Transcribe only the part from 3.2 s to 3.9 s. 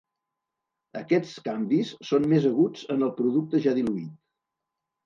producte ja